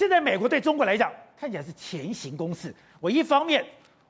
[0.00, 2.74] 现在美国对中国来讲，看起来是前行攻势。
[3.00, 3.62] 我一方面，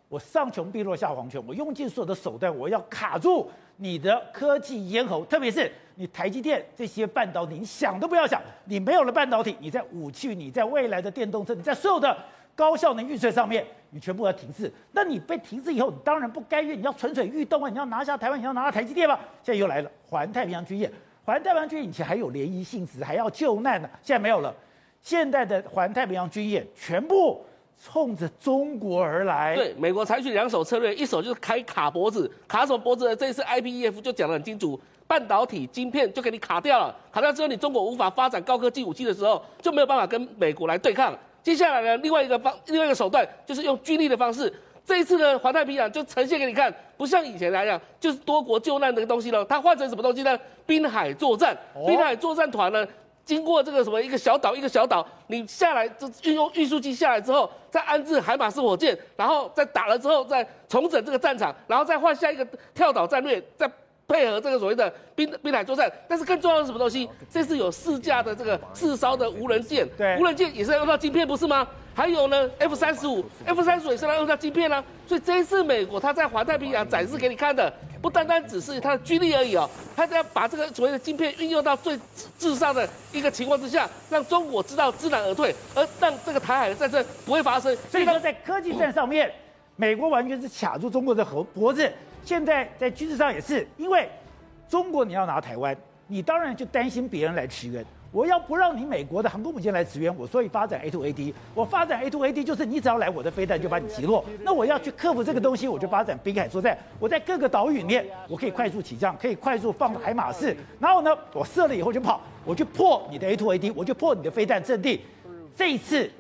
[0.09, 12.16] 我上穷碧落下黄泉，我用尽所有的手段，我要卡住你的科技咽喉，特别是你台积电这些半导体，你想都不要想，你没有了半导体，你在武器，你在未来的电动车，你在所有的
[12.54, 14.72] 高效能运算上面，你全部要停滞。
[14.93, 17.68] 那你被停滞以后，你当然不甘愿，你要蠢蠢欲动啊！
[17.68, 19.18] 你要拿下台湾，你要拿下台积电吧？
[19.43, 20.88] 现在又来了环太平洋军演，
[21.25, 24.54] 环太平洋军演以前还有联谊性质，还要救难呢，现在没有了。
[25.03, 27.45] 现代的环太平洋军演全部。
[27.82, 33.16] 冲着中国而来，对，美国采取两手策略，一手就是开卡脖子，卡什么脖子呢？
[33.16, 41.18] 这一次 IPEF 就讲得很清楚，半导体晶片就给你卡掉了，卡掉之后你中国无法发展高科技武器的时候，就没有办法跟美国来对抗。
[41.42, 44.52] 接下来呢，另外一个方，另外一个手段就是用军力的方式。
[44.84, 50.38] 这一次呢，环太平洋就呈现给你看，不像以前来讲，就是多国救难的东西了，它换成什么东西呢？
[50.66, 51.56] 滨海作战，
[51.87, 52.87] 滨海作战团呢？
[53.30, 63.70] 经过这个什么一个小岛一个小岛，你下来就运用运输机下来之后，再安置海马斯火箭，然后再打了之后再重整这个战场，然后再换下一个跳岛战略，再
[64.09, 65.89] 配合这个所谓的滨滨海作战。
[66.09, 67.09] 但是更重要的是什么东西？
[67.31, 71.65] 这是有四架的这个四艘的无人舰，无人舰也是要用到晶片，不是吗？
[72.01, 74.83] 还有呢，F 三十五，F 三十五也是要用到晶片啊。
[75.06, 77.70] 所以这一次美国他在环太平洋展示给你看的。
[78.01, 82.01] 不单单只是它的军力而已哦，它要把这个所谓的晶片运用到最
[82.39, 87.77] 至上的一个情况之下，让中国知道知难而退，而让这个台海的战争不会发生。
[87.91, 89.31] 所以说，在科技战上面，
[89.77, 91.93] 美国完全是卡住中国的喉脖子。
[92.25, 94.09] 现在在军事上也是，因为
[94.67, 97.84] 中国你要拿台湾，你当然就担心别人来驰援。
[98.12, 101.33] 我要不让你美国的航空母舰来支援我，所以发展 A to A D。
[101.55, 104.25] 我发展 A to A D，就是你只要来我的飞弹就把你击落。
[104.42, 106.77] 那我要去克服这个东西，我就发展滨海作战。
[106.98, 110.56] 我在各个岛屿里面，我可以快速起降，可以快速放海马式。
[110.81, 115.00] 然后呢，我射了以后就跑，我去破你的 A to A D，我就破你的飞弹阵地。
[115.56, 116.11] 这一次，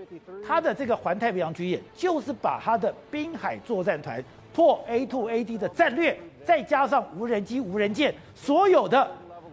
[0.46, 9.10] 他的这个环太平洋军演就是把他的滨海作战团破 A to A D 的战略，再加上无人机、无人舰，所有的。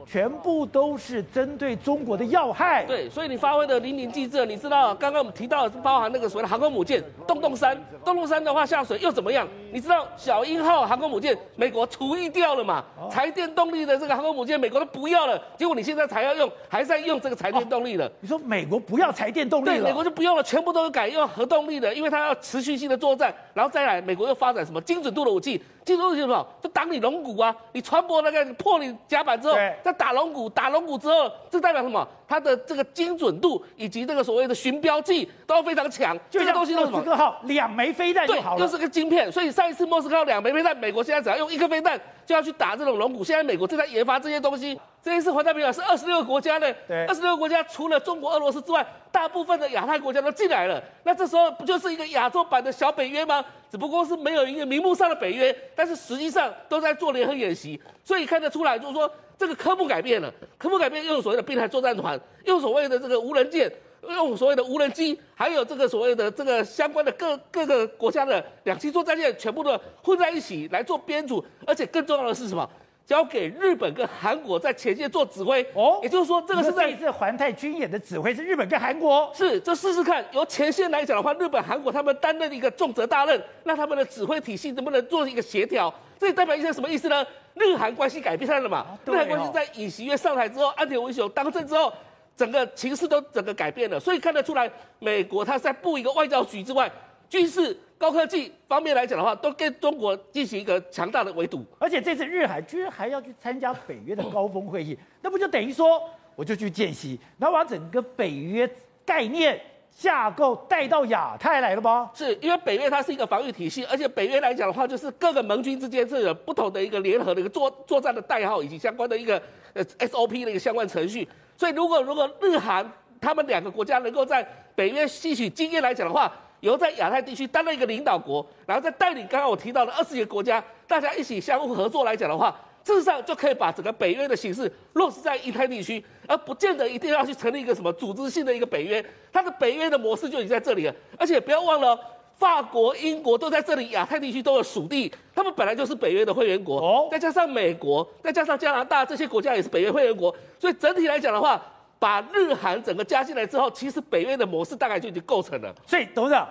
[0.09, 2.85] 全部都是针对中国的要害。
[2.85, 4.45] 对，所以你发挥的淋漓尽致。
[4.45, 9.47] 你知道，刚刚我们提到的包含那个所谓的航空母舰“洞洞山”，“洞洞山”的话下水又怎么样？
[9.71, 12.83] 你知道“小鹰号”航空母舰美国除役掉了嘛？
[13.11, 18.05] 柴电动力的这个航空母舰美国都不要了，结果你现在才要用，还在用这个柴电动力的。
[18.05, 19.75] 哦，你说美国不要柴电动力了？
[19.75, 23.33] 对，美国就不用了，全部都改用核动力的，因为它要持续性的作战。
[23.53, 25.61] 然后再来，美国又发展什么精准度的武器？
[25.83, 26.45] 精准度是什么？
[26.61, 27.55] 就挡你龙骨啊！
[27.71, 32.07] 你船舶那个破你甲板之后，再打龙骨，打龙骨之后，这代表什么？
[32.27, 36.17] 它的这个精准度以及这个所谓的寻标记都非常强。
[36.29, 36.97] 这个东西都是什么？
[36.99, 38.57] 莫斯科号两枚飞弹就好了。
[38.57, 39.31] 对，又是个晶片。
[39.31, 43.23] 所以上一次莫斯科号两枚飞弹，美国现在只要用一颗飞弹就要去打这种龙骨。
[43.23, 44.79] 现在美国正在研发这些东西。
[45.07, 50.83] 这一次环太平洋是二十六个国家的，对，二十六个国家除了中国、俄罗斯之外，大部分的亚太国家都进来了。
[51.03, 53.41] 那这时候不就是一个亚洲版的小北约吗？
[53.71, 57.81] 只不过是没有一个名目上的北约，但是实际上都在做联合演习。
[58.03, 63.71] 所以看得出来，就是说这个科目改变了，科目改变，用所谓的滨海作战团，用所谓的这个无人舰，
[64.09, 71.41] 用所谓的无人机，还有这个所谓的这个相关的各各个国家的两栖作战舰，全部的混在一起来做编组。
[71.65, 72.69] 而且更重要的是什么？
[73.07, 79.31] 交给日本跟韩国在前线做指挥哦，也就是说，这个是在这次环太军演的指挥是日本跟韩国。
[79.33, 85.93] 是，这试试看，由前线来讲的话，日本、韩国他们担任一个重责大任，那他们的指挥体系能不能做一个协调？
[86.19, 87.25] 这代表一些什么意思呢？
[87.53, 88.85] 日韩关系改变了嘛？
[89.05, 91.93] 日韩关系在尹锡悦上台之后，安田文雄当政之后，
[92.35, 94.69] 整个情势都整个改变了，所以看得出来，
[94.99, 96.91] 美国它在布一个外交局之外，
[97.29, 97.79] 军事。
[97.97, 106.01] 高科技方面来讲的话，都跟中国进行一个强大的围堵，而且这次日韩居然还要去参加北约的高峰会议， 那不就等于说
[106.35, 108.69] 我就去见习，然后把整个北约
[109.03, 109.59] 概念
[109.89, 112.11] 架构带到亚太来了吗？
[112.13, 119.41] 是因为北约它是一个防御体系，而且北约来讲的话，就是各个盟军之间是有不同的一个联合的一个作作战的代号以及相关的一个
[119.73, 122.87] 呃 SOP 的一个相关程序，所以如果如果日韩
[123.19, 126.31] 他们两个国家能够在北约吸取经验来讲的话，
[126.61, 139.03] 由在亚太地区担任一个领导国，然后再带领刚刚我提到的二十几个国家，大家一起相互合作来讲的话，事实上就可以把整个北约的形式落实在印太地区，而不见得一定要去成立一个什么组织性的一个北约。
[139.31, 141.99] 它的北约的模式就已经在这里了，而且不要忘了，
[142.37, 151.61] 法国、英国都在这里，亚太地区都有属地，他们本来就是北约的会员国，哦，再加上美国，再加上加拿大这些国家也是北约会员国，所以整体来讲的话。
[151.99, 155.73] 把日韩整个加进来之后，其实北约的模式大概就已经构成了。
[155.85, 156.47] 所以，董事长，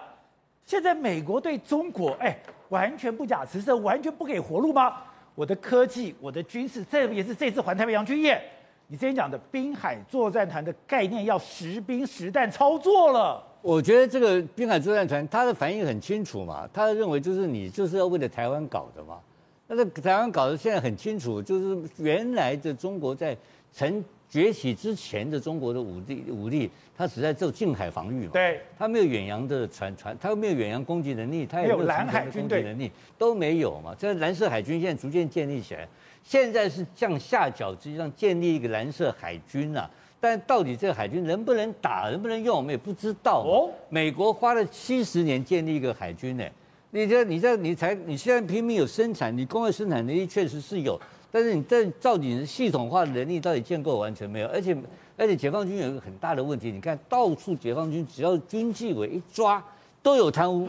[0.64, 2.36] 现在美国对中国，哎，
[2.68, 4.94] 完全不假辞色，完全不给活路吗？
[5.34, 8.42] 我的科技，我的军事，这也是这次环太平洋军演，
[8.88, 13.42] 你之前讲的滨海作战团的概念要实兵实弹操作了。
[13.60, 19.18] 我觉得这个滨海作战团他的反应很清楚嘛，他认为就是你就是要为了台湾搞的嘛。
[19.68, 23.36] 那这台湾搞的现在很清楚，就是原来的中国在
[23.72, 28.30] 成崛起之前的中国的武力武力，它只在做近海防御嘛。
[28.32, 33.94] 对，它没有远洋的船船，它没有远洋攻击能力，它也没有蓝海军队能力都没有嘛。
[33.98, 35.88] 这蓝色海军现在逐渐建立起来，
[36.22, 39.88] 现在是降下角，实际上建立一个蓝色海军啊。
[40.18, 43.44] 但到底这个海军能不能打，能不能用，我们也不知道。
[43.46, 46.44] 哦，美国花了七十年建立一个海军呢。
[46.90, 50.98] 你这、你这、你才、你现在拼命有生产，你工业生产能力确实是有，
[51.36, 54.48] 但是你这到底是系统化的能力到底建构完全没有？
[54.48, 54.74] 而且，
[55.18, 59.62] 而且解放军有一个很大的问题，你看到处解放军只要军纪委一抓，
[60.02, 60.66] 都有贪污，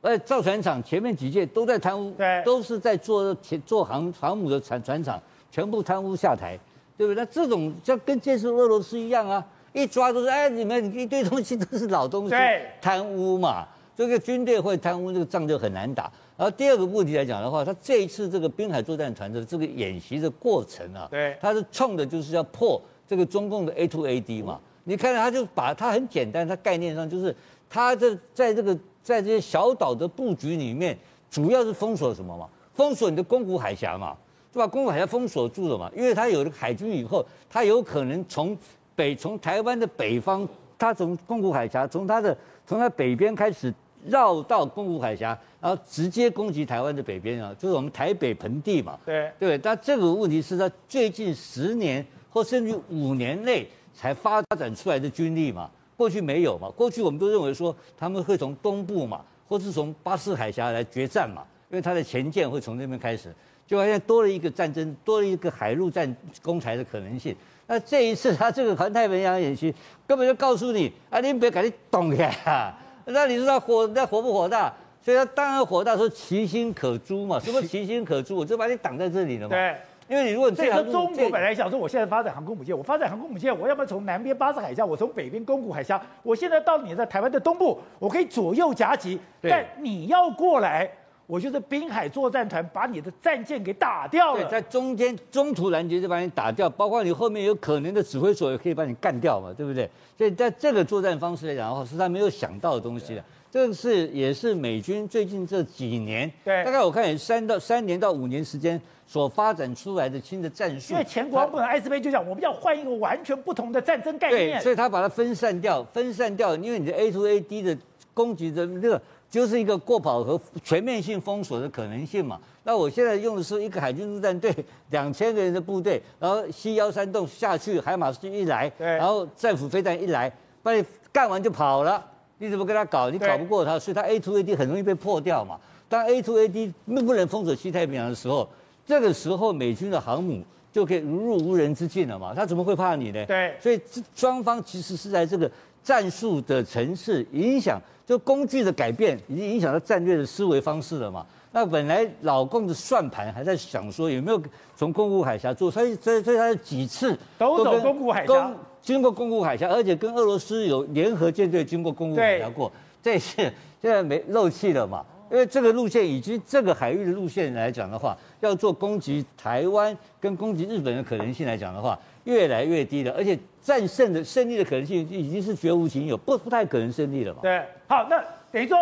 [0.00, 5.20] 而且造船厂前面几届都在贪污，对，都是在做前做航航母的船船厂，
[5.50, 6.58] 全部贪污下台。
[6.96, 7.24] 对不对？
[7.24, 9.42] 那这种就跟建设俄罗斯一样啊，
[9.72, 12.34] 一抓都是哎，你们一堆东西都是老东西，
[12.78, 13.66] 贪污嘛。
[13.96, 16.12] 这个军队会贪污，这个仗就很难打。
[16.40, 24.58] 然后第二个问题来讲的话，他这一次这个滨海作战团的这个演习的过程啊，对，他是冲的就是要破这个中共的 A to A D 嘛。
[24.84, 27.36] 你看他就把它很简单，它概念上就是
[27.68, 30.98] 他这在这个在这些小岛的布局里面，
[31.30, 32.48] 主要是封锁什么嘛？
[32.72, 34.16] 封锁你的宫古海峡嘛。
[34.50, 38.56] 就把宫古海峡封锁住了嘛，因为它有了海军以后，它有可能从
[38.96, 40.48] 北从台湾的北方，
[40.78, 42.34] 它从宫古海峡从它的
[42.66, 43.72] 从它北边开始
[44.06, 48.98] 绕到宫古海峡，然后直接攻击台湾的北边啊，就是我们台北盆地嘛。
[49.04, 63.34] 对对，但这个问题是在最近十年或甚至五年内才发展出来的军力嘛，过去没有嘛，过去我们都认为说他们会从东部嘛，或是从巴士海峡来决战嘛，因为它的前舰会从那边开始。
[63.66, 67.32] 就好像多了一个战争，多了一个海陆战攻台的可能性。
[67.68, 69.72] 那这一次他这个环太平洋演习，
[70.08, 72.76] 根本就告诉你啊，你别赶紧动呀！
[73.10, 74.72] 那你知道火，那火不火大？
[75.02, 77.40] 所以他当然火大，说其心可诛嘛。
[77.40, 78.36] 什么其心可诛？
[78.36, 79.54] 我就把你挡在这里了嘛。
[79.54, 79.76] 对，
[80.08, 90.90] 因为你如果这样，中国本来想说，我现在发展航空母舰，我发展航空母舰，我要不要从南边巴士海峡，我从北边宫古海峡，我现在到你在台湾的东部，我可以左右夹击，但你要过来。
[91.30, 99.88] 我就是滨海作战团把你的战舰给打掉了，对，在中间中途拦截就把你打掉，包括你后面有可能的指挥所也可以把你干掉嘛，对不对？
[100.18, 103.24] 所以在这个作战方式来讲的话，是他没有想到的东西的。
[103.48, 110.92] 这个是也是美军最近这几年，对，大概我看也三到三年到五年时间所发展出来的新的战术。
[110.94, 117.76] 因为前国防部长艾斯贝就讲，我们要换一个完全不同的战争概念，对，所以他把它分散掉，分散掉，因为你的 A to A D 的
[118.12, 119.00] 攻击的这个。
[119.30, 122.38] 就是一个过跑和全面性封锁的可能性嘛。
[122.64, 124.54] 那我现在用的是一个海军陆战队，
[124.90, 130.30] 两千个人的部队，然后 C 幺三洞下去，海马斯一来，对，然后战斧飞弹一来，
[130.62, 132.04] 把你干完就跑了。
[132.38, 133.10] 你怎么跟他搞？
[133.10, 135.58] 你搞不过他，所以他 A to A D 很容易被破掉嘛。
[135.88, 138.48] 当 A to A D 不能封锁西太平洋的时候，
[138.86, 140.42] 这个时候美军的航母
[140.72, 142.32] 就可以如入无人之境了嘛。
[142.34, 143.26] 他怎么会怕你呢？
[143.26, 145.50] 对，所以这双方其实是在这个
[145.82, 147.80] 战术的层次影响。
[148.06, 151.24] 就工具的改变已经影响到战略的思维方式了嘛？
[151.52, 154.42] 那本来老共的算盘还在想说有没有
[154.76, 162.68] 从公古海峡做，所以所以所以他几次都走公古海峡，经过公古海峡，而且跟俄罗斯有联合舰队经过公古海峡过。
[163.00, 163.36] 这次
[163.80, 165.06] 现在没漏气了嘛？
[165.30, 171.96] 因为这个路线以及这个海域的路线来讲的话，要做攻击台湾跟攻击日本的可能性来讲的话，
[172.30, 177.40] 越来越低了，而且战胜的胜利的可能性已经是绝无仅有，不不太可能胜利了嘛。
[177.42, 178.22] 对，好，那
[178.52, 178.78] 等于说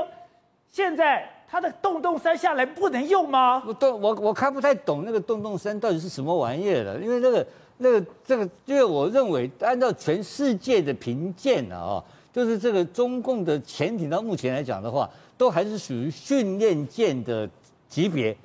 [0.70, 3.62] 现在它的洞洞山下来不能用吗？
[3.66, 7.46] 我洞我我看不太懂那个洞洞山到底是什么玩意儿了，因为那个
[7.78, 17.48] 那个这个，因为我认为按照全世界的评鉴啊，就是这个中共的潜艇到目前来讲的话，都还是属于训练舰的
[17.88, 18.36] 级别，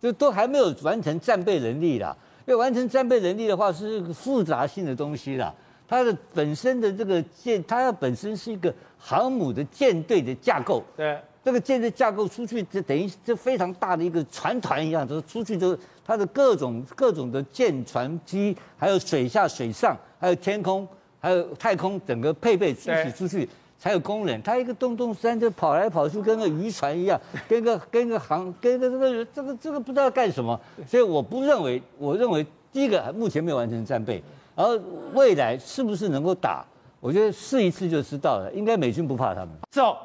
[0.00, 2.16] 就都还没有完成战备能力啦。
[2.46, 5.54] 要完成战备能力的话，是一个复杂性的东西啦。
[5.88, 10.82] 它的本身的这个舰，它要本身是一个航母的舰队的架构。
[10.96, 20.88] 对，这个舰队架构出去，就等于这非常大的一个船团一样，就是出去就是它的各种各种的舰船机，还有水下、水上，还有天空，
[21.20, 23.46] 还有太空，整个配备一起出去。
[23.82, 34.22] 才有功能，他一个洞洞山就跑来跑去，跟个渔船一样， 跟个跟个航，跟个这个这个这个不知道干什么，所以我不认为，我认为第一个目前没有完成战备，
[34.54, 34.78] 然后
[35.14, 36.64] 未来是不是能够打，
[37.00, 39.50] 我觉得试一次就知道了，应该美军不怕他们。
[39.72, 39.96] 走，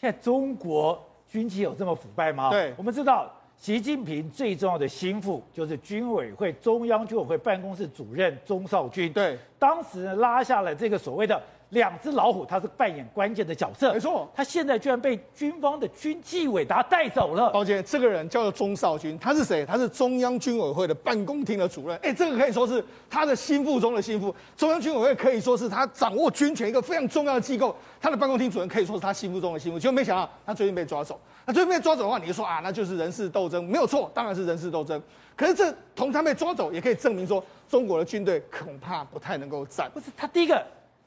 [0.00, 0.96] 现在中国
[1.28, 2.50] 军机有这么腐败吗？
[2.50, 3.28] 对，我们知道。
[3.60, 9.12] 习近平最重要的心腹就是军委会中央军委会办公室主任钟少军。
[9.12, 13.92] 对，当时拉下了这个所谓的两只老虎，他是扮演关键的角色。
[13.92, 17.50] 没错，他现在居然被军方的军纪委他带走了。
[17.50, 19.66] 抱歉，这个人叫做钟少军，他是谁？
[19.66, 21.98] 他是中央军委会的办公厅的主任。
[21.98, 24.32] 哎，这个可以说是他的心腹中的心腹。
[24.56, 27.74] 中央军委会可以说是他掌握军权一个非常重要的机构。
[28.00, 29.80] 他的办公厅主任可以说是他心腹中的心腹。
[29.80, 31.20] 结果没想到他最近被抓走。
[31.48, 35.02] 那最近被抓走的话，你就说啊，那就是人事斗争，没有错，当然是人事斗争。
[35.34, 39.90] 可是这同他被抓走，也可以证明说，中国的军队恐怕不太能够战。
[39.94, 40.62] 不是他第一个。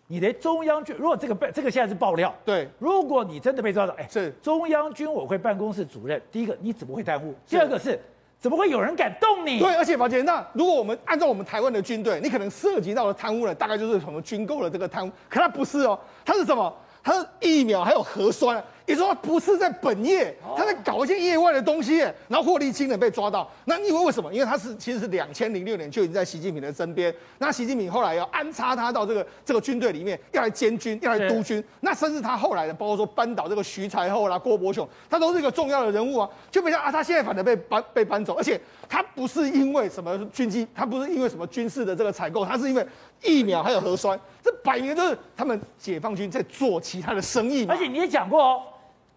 [0.08, 7.34] 你的中央军，如果这个被这个现在是爆料，对，如果你真的被抓走，哎，是中央军委会办公室主任，第一个你怎么会贪污？
[7.48, 7.98] 第二个是
[8.38, 9.60] 怎么会有人敢动你？
[9.60, 16.76] 对，而且宝杰，那如果我们按照我们台湾的军队，你可能涉及到的贪污呢，大概就是什么军购的这个贪污，可他不是哦，他是什么？
[17.04, 18.62] 他是疫苗还有核酸。
[18.88, 23.50] 你说他不是在本业，他在搞一些业外的东西，然后获利惊人被抓到。
[23.66, 24.34] 那你以为为什么？
[24.34, 27.14] 因为他是其实是两千零六年就已经在习近平的身边。
[27.38, 31.64] 那习近平后来要安插他到这个这个军队里面，要来监军，要来督军。
[31.80, 36.30] 那甚至他后来的，包括说扳倒这个徐才厚啦、郭伯雄，他都是一个重要的人物啊。
[36.50, 38.60] 就没想到啊，他现在反而被搬被搬走，而且
[38.90, 42.86] 他不是因为什么军机，他不是因为什么军事的这个采购，他是因为
[43.22, 44.20] 疫苗还有核酸。
[44.44, 47.74] 这摆明就是他们解放军在做其他的生意嘛。
[47.74, 48.64] 而且你也讲过哦。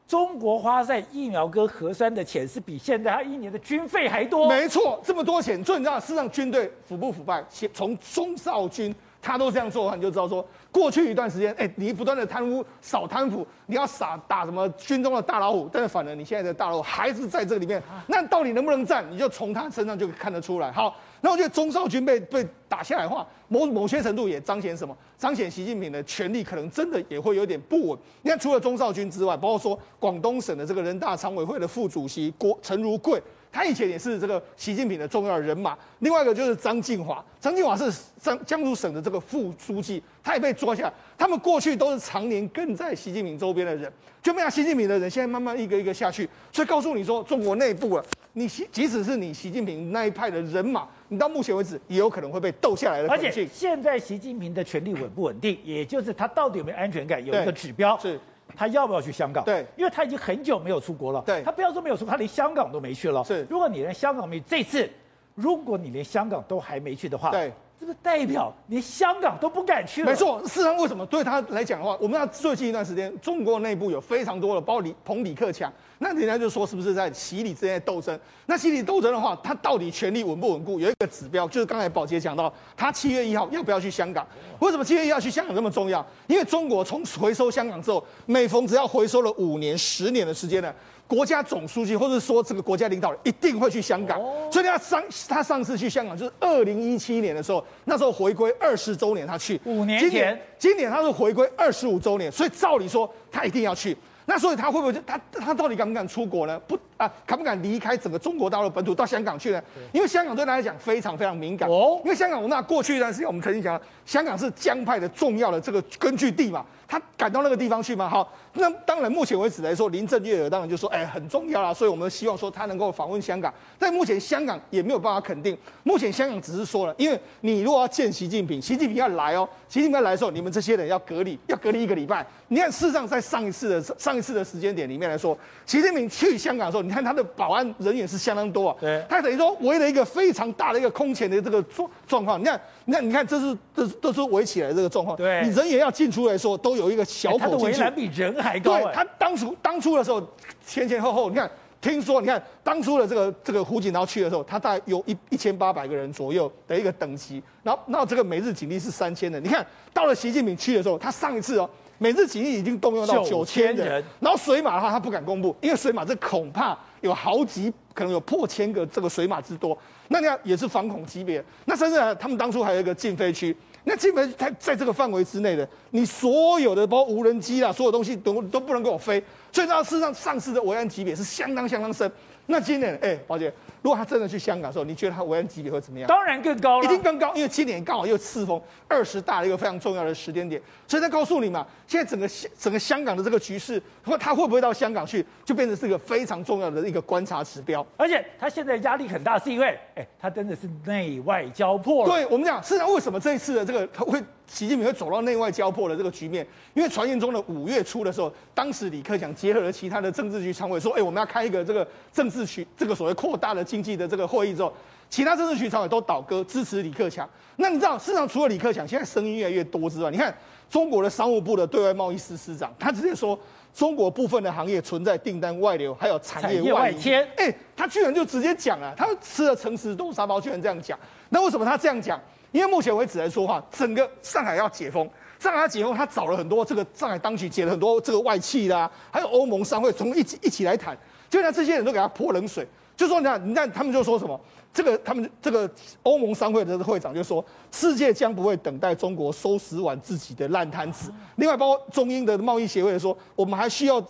[0.07, 4.49] 中国花在疫苗跟核酸的钱是比现在他一年的军费还多。
[4.49, 7.43] 没错，这么多钱，最重要是让，军队腐不腐败？
[7.73, 19.03] 从中少军他都这样做的话，你就知道说，过去一段时间，哎，你不断的贪污、扫贪腐，你要撒打什么军中的大老虎，但是反而你现在的大老虎还是在这里面，那到底能不能战？
[19.11, 20.71] 你就从他身上就看得出来。
[20.71, 20.95] 好。
[21.23, 24.95] 那我觉得钟少军被被打下来的话，某某些程度也彰显什么？
[25.17, 27.99] 彰显习近平的权力可能真的也会有点不稳。
[28.21, 33.19] 你看，除了钟少军之外，包括说广东省的这个人大常委会的副主席郭陈如贵，
[33.55, 35.79] 他以前也是这个习近平的重要人马。
[36.01, 37.89] 另外一个就是张晋华，张晋华是
[38.21, 40.93] 江江苏省的这个副书记，他也被抓下来。
[41.17, 46.29] 他们过去都是常年跟在习近平周边的人，就没有习近平的人现在慢慢一个一个下去。
[46.53, 50.89] 所以告诉你说，中国内部啊，你即使是你习近平那一派的人马。
[51.09, 53.09] 你到目前为止也有可能会被斗下来的。
[53.09, 58.19] 而且现在习近平的权力稳不稳定，也就是他到底有没有安全感，有一个指标，是
[58.57, 59.45] 他要不要去香港？
[59.45, 61.23] 对，因为他已经很久没有出国了。
[61.27, 63.25] 对，他不要说没有出国，他连香港都没去了。
[63.25, 64.89] 是，如果你连香港没这次，
[65.35, 67.53] 如果你连香港都还没去的话，对。
[67.85, 70.11] 这个代表连香港都不敢去了。
[70.11, 78.19] 没错，事实上为什么对他来讲的话，我们要最近一段时间，中国内部有非常多的，包括李彭李克强，那人家就说是不是在习李之间的斗争？
[78.47, 80.81] 那习李斗争的话，他到底权力稳不稳固？
[80.81, 84.27] 有一个指标，就是刚才宝杰讲到，他七月一号要不要去香港？
[84.61, 86.03] 为什么七月一号去香港这么重要？
[86.27, 90.75] 因为中国从回收香港之后，每逢只要回收了五年、十年的时间呢。
[91.07, 94.21] 国家总书记，或者说这个国家领导人，一定会去香港。
[94.51, 99.61] 所以他上他上次去香港就是二零一七年的时候，那时候回归二十周年，他去。
[99.65, 103.97] 五年前，今年，今年他是回归二十五周年，所以照理说他一定要去。
[104.27, 106.59] 那所以他会不会他他到底敢不敢出国呢？
[106.67, 109.63] 不啊，敢不敢离开整个中国大陆本土到香港去呢？
[109.93, 111.69] 因为香港对他来讲非常非常敏感。
[111.69, 116.65] 哦，因为香港，我们那过去一段时间我们曾经讲，香港是江派的重要的这个根据地嘛。
[116.87, 118.09] 他赶到那个地方去吗？
[118.09, 123.53] 好，那当然，目前为止来说，林郑月娥当然就说，哎，很重要啦，所以我们希望说他能够访问香港。
[123.79, 132.25] 但目前香港也没有办法肯定，目前香港只是说了，因为你如果要见习近平，习近平要来哦，习近平要来的时候，你们这些人要隔离，要隔离一个礼拜。
[132.49, 142.41] 你看，事实上在上一次的上一次的时间点里面来说，习近平去香港的时候，你看他的保安人员是相当多啊，对，他等于说围了一个非常大的一个空前的这个状状况。
[142.41, 147.57] 你看，你看，你看，这是这是都是围起来的这个状况，对，你人也要进出来说都有一个小口的。
[147.59, 148.79] 围栏比人还高。
[148.79, 150.23] 对，他当初当初的时候，
[150.65, 151.51] 前前后后，你看，
[151.85, 159.45] 听说你看当初的这个这个胡锦涛去的时候，他大概有一一千八百个人左右的一个等级，然后那这个每日警力是三千人。
[159.45, 169.77] 你看到了习近平去的时候，他上一次哦，每日警力已经动用到九千人，然后水马的话他不敢公布，因为水马这恐怕有好几可能有破千个这个水马之多，
[170.09, 171.45] 那你看也是反恐级别。
[171.67, 173.55] 那甚至他们当初还有一个禁飞区。
[173.85, 179.23] 那基本在在这个范围之内的，你所有的包括无人机啊，所有东西都都不能给我飞，
[179.53, 182.11] 所以它事实上上市的危安级别是相当相当深。
[182.47, 183.53] 那今年，哎，宝姐，
[183.85, 186.09] 如果他真的去香港的时候，你觉得他维安级别会怎么样？
[186.09, 192.27] 当然更高了，一定更高，因为今年刚好又适逢二十大的一个非常重要的时间点，所以他告诉你嘛，现在整个
[192.59, 197.87] 整个香港的这个局势，或他会不会到香港去，就变成是一个非常重要的一个观察指标。
[197.99, 202.11] 而且他现在压力很大，是因为，哎，他真的是内外交迫了。
[202.11, 206.47] 对我们讲，事实上为什么这一次的这个他会习近平会走到内外交迫的这个局面？
[206.73, 214.73] 因为传言中的五月初的时候，当时李克强结合了其他的政治局常委说，哎，我们要开一个这个政治局这个所谓扩大的经济的这个会议之后，
[215.11, 217.29] 其他政治局常委都倒戈支持李克强。
[217.57, 220.33] 那你知道，市场除了李克强，现在声音越来越多之外，你看
[220.71, 223.37] 中国的商务部的对外贸易司司长，他直接说。
[223.75, 227.25] 中国部分的行业存在订单外流，还有产业外迁。
[227.37, 230.97] 哎、欸，他居然就直接讲了，他吃了诚实豆沙包，居然这样讲。
[231.31, 232.17] 那为什么他这样讲？
[232.53, 240.97] 因为目前为止来说话，整个上海要解封，上海要解封，他找了很多这个上海当局解了很多这个外企啦，还有欧盟商会，从一起一起来谈，
[241.29, 242.65] 就让这些人都给他泼冷水，
[242.97, 244.39] 就说你看，你看他们就说什么？
[244.73, 245.71] 这个他们这个
[246.03, 251.13] 欧盟商会的会长就说，世界将不会等待中国收拾完自己的烂摊子。
[251.37, 254.05] 另外，包括中英的贸易协会说，我们还需要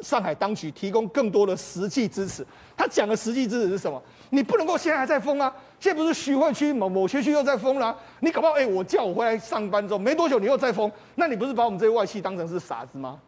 [0.00, 2.46] 上海当局提供更多的实际支持。
[2.74, 4.02] 他讲的实际支持是什么？
[4.30, 5.54] 你不能够现在还在封啊！
[5.78, 13.18] 现在不是徐汇区某某学区又在封了，你搞不好哎，我叫我回来上班之后没多久你又在封，那你不是把我们这些外企当成是傻子吗？